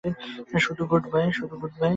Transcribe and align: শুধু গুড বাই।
শুধু 0.65 0.83
গুড 0.91 1.03
বাই। 1.11 1.27